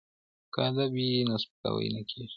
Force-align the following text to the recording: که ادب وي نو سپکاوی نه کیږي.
که 0.53 0.59
ادب 0.67 0.89
وي 0.95 1.09
نو 1.27 1.35
سپکاوی 1.43 1.87
نه 1.95 2.01
کیږي. 2.09 2.27